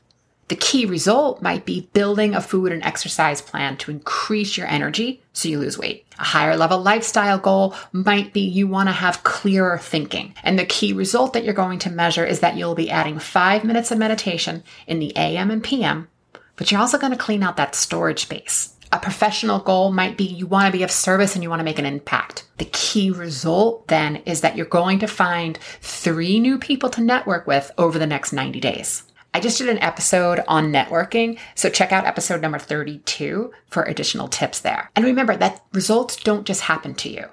The 0.48 0.56
key 0.56 0.84
result 0.84 1.40
might 1.40 1.64
be 1.64 1.88
building 1.92 2.34
a 2.34 2.40
food 2.40 2.72
and 2.72 2.82
exercise 2.82 3.40
plan 3.40 3.76
to 3.78 3.90
increase 3.90 4.58
your 4.58 4.66
energy 4.66 5.22
so 5.32 5.48
you 5.48 5.58
lose 5.58 5.78
weight. 5.78 6.04
A 6.18 6.24
higher 6.24 6.56
level 6.56 6.78
lifestyle 6.78 7.38
goal 7.38 7.74
might 7.92 8.32
be 8.32 8.40
you 8.40 8.66
want 8.66 8.88
to 8.88 8.92
have 8.92 9.24
clearer 9.24 9.78
thinking. 9.78 10.34
And 10.42 10.58
the 10.58 10.66
key 10.66 10.92
result 10.92 11.32
that 11.32 11.44
you're 11.44 11.54
going 11.54 11.78
to 11.78 11.90
measure 11.90 12.26
is 12.26 12.40
that 12.40 12.56
you'll 12.56 12.74
be 12.74 12.90
adding 12.90 13.18
five 13.18 13.64
minutes 13.64 13.90
of 13.90 13.98
meditation 13.98 14.62
in 14.86 14.98
the 14.98 15.16
AM 15.16 15.50
and 15.50 15.62
PM, 15.62 16.08
but 16.56 16.70
you're 16.70 16.80
also 16.80 16.98
going 16.98 17.12
to 17.12 17.18
clean 17.18 17.42
out 17.42 17.56
that 17.56 17.74
storage 17.74 18.22
space. 18.22 18.71
A 18.92 18.98
professional 18.98 19.58
goal 19.58 19.90
might 19.90 20.18
be 20.18 20.24
you 20.24 20.46
want 20.46 20.66
to 20.66 20.76
be 20.76 20.84
of 20.84 20.90
service 20.90 21.34
and 21.34 21.42
you 21.42 21.48
want 21.48 21.60
to 21.60 21.64
make 21.64 21.78
an 21.78 21.86
impact. 21.86 22.44
The 22.58 22.66
key 22.66 23.10
result 23.10 23.88
then 23.88 24.16
is 24.26 24.42
that 24.42 24.54
you're 24.54 24.66
going 24.66 24.98
to 24.98 25.06
find 25.06 25.58
three 25.80 26.38
new 26.38 26.58
people 26.58 26.90
to 26.90 27.00
network 27.00 27.46
with 27.46 27.72
over 27.78 27.98
the 27.98 28.06
next 28.06 28.34
90 28.34 28.60
days. 28.60 29.04
I 29.32 29.40
just 29.40 29.56
did 29.56 29.70
an 29.70 29.78
episode 29.78 30.44
on 30.46 30.70
networking, 30.70 31.38
so 31.54 31.70
check 31.70 31.90
out 31.90 32.04
episode 32.04 32.42
number 32.42 32.58
32 32.58 33.50
for 33.70 33.82
additional 33.84 34.28
tips 34.28 34.60
there. 34.60 34.90
And 34.94 35.06
remember 35.06 35.36
that 35.36 35.64
results 35.72 36.16
don't 36.16 36.46
just 36.46 36.60
happen 36.60 36.94
to 36.96 37.08
you. 37.08 37.24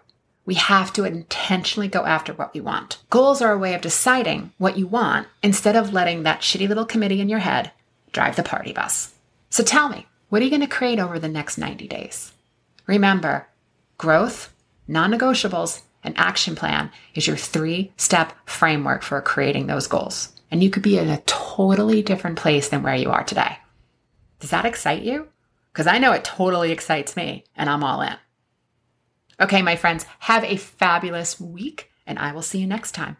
We 0.45 0.55
have 0.55 0.93
to 0.93 1.03
intentionally 1.03 1.89
go 1.89 2.05
after 2.05 2.31
what 2.31 2.53
we 2.53 2.61
want. 2.61 2.99
Goals 3.09 3.41
are 3.41 3.51
a 3.51 3.57
way 3.57 3.73
of 3.73 3.81
deciding 3.81 4.53
what 4.57 4.77
you 4.77 4.87
want 4.87 5.27
instead 5.43 5.75
of 5.75 5.91
letting 5.91 6.23
that 6.23 6.39
shitty 6.39 6.69
little 6.69 6.85
committee 6.85 7.19
in 7.19 7.27
your 7.27 7.39
head 7.39 7.71
drive 8.13 8.37
the 8.37 8.43
party 8.43 8.71
bus. 8.71 9.13
So 9.49 9.61
tell 9.61 9.89
me, 9.89 10.07
what 10.29 10.41
are 10.41 10.45
you 10.45 10.51
going 10.51 10.61
to 10.61 10.67
create 10.67 10.99
over 10.99 11.19
the 11.19 11.27
next 11.27 11.57
90 11.57 11.87
days? 11.87 12.31
Remember, 12.87 13.47
growth, 13.97 14.53
non 14.87 15.11
negotiables, 15.11 15.81
and 16.03 16.17
action 16.17 16.55
plan 16.55 16.91
is 17.13 17.27
your 17.27 17.35
three 17.35 17.91
step 17.97 18.33
framework 18.45 19.03
for 19.03 19.21
creating 19.21 19.67
those 19.67 19.87
goals. 19.87 20.29
And 20.51 20.63
you 20.63 20.69
could 20.69 20.83
be 20.83 20.97
in 20.97 21.09
a 21.09 21.21
totally 21.25 22.01
different 22.01 22.37
place 22.37 22.69
than 22.69 22.81
where 22.81 22.95
you 22.95 23.09
are 23.11 23.23
today. 23.23 23.57
Does 24.39 24.51
that 24.51 24.65
excite 24.65 25.03
you? 25.03 25.27
Because 25.71 25.87
I 25.87 25.97
know 25.97 26.13
it 26.13 26.23
totally 26.23 26.71
excites 26.71 27.15
me 27.15 27.45
and 27.55 27.69
I'm 27.69 27.83
all 27.83 28.01
in. 28.01 28.15
Okay, 29.39 29.61
my 29.61 29.75
friends, 29.75 30.05
have 30.19 30.43
a 30.43 30.57
fabulous 30.57 31.39
week 31.39 31.91
and 32.07 32.17
I 32.17 32.31
will 32.31 32.41
see 32.41 32.59
you 32.59 32.67
next 32.67 32.93
time. 32.93 33.17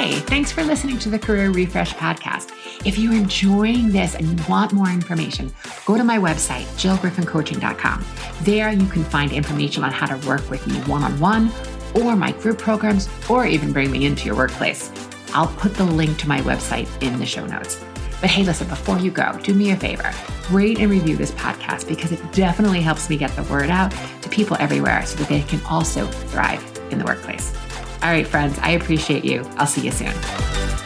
Hey, 0.00 0.12
thanks 0.12 0.50
for 0.50 0.64
listening 0.64 0.98
to 1.00 1.10
the 1.10 1.18
Career 1.18 1.50
Refresh 1.50 1.92
podcast. 1.92 2.52
If 2.86 2.96
you're 2.96 3.12
enjoying 3.12 3.90
this 3.90 4.14
and 4.14 4.26
you 4.26 4.46
want 4.48 4.72
more 4.72 4.88
information, 4.88 5.52
go 5.84 5.98
to 5.98 6.02
my 6.02 6.16
website, 6.16 6.64
jillgriffincoaching.com. 6.80 8.06
There 8.40 8.72
you 8.72 8.86
can 8.86 9.04
find 9.04 9.30
information 9.30 9.84
on 9.84 9.92
how 9.92 10.06
to 10.06 10.26
work 10.26 10.48
with 10.48 10.66
me 10.66 10.76
one 10.90 11.02
on 11.02 11.20
one, 11.20 11.52
or 11.94 12.16
my 12.16 12.32
group 12.32 12.56
programs, 12.56 13.10
or 13.28 13.44
even 13.44 13.74
bring 13.74 13.90
me 13.90 14.06
into 14.06 14.24
your 14.24 14.36
workplace. 14.36 14.90
I'll 15.34 15.48
put 15.58 15.74
the 15.74 15.84
link 15.84 16.16
to 16.20 16.28
my 16.28 16.40
website 16.40 16.88
in 17.02 17.18
the 17.18 17.26
show 17.26 17.44
notes. 17.44 17.78
But 18.22 18.30
hey, 18.30 18.42
listen, 18.42 18.68
before 18.68 18.98
you 18.98 19.10
go, 19.10 19.38
do 19.42 19.52
me 19.52 19.72
a 19.72 19.76
favor 19.76 20.14
rate 20.50 20.78
and 20.78 20.90
review 20.90 21.14
this 21.14 21.32
podcast 21.32 21.86
because 21.86 22.10
it 22.10 22.32
definitely 22.32 22.80
helps 22.80 23.10
me 23.10 23.18
get 23.18 23.36
the 23.36 23.42
word 23.44 23.68
out 23.68 23.92
to 24.22 24.30
people 24.30 24.56
everywhere 24.60 25.04
so 25.04 25.18
that 25.18 25.28
they 25.28 25.42
can 25.42 25.60
also 25.66 26.06
thrive 26.06 26.64
in 26.90 26.98
the 26.98 27.04
workplace. 27.04 27.54
All 28.02 28.08
right, 28.08 28.26
friends, 28.26 28.58
I 28.60 28.70
appreciate 28.70 29.24
you. 29.24 29.42
I'll 29.56 29.66
see 29.66 29.82
you 29.82 29.90
soon. 29.90 30.79